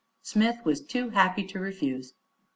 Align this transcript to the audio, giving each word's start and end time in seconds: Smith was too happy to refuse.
Smith 0.23 0.65
was 0.65 0.81
too 0.81 1.11
happy 1.11 1.45
to 1.45 1.59
refuse. 1.59 2.15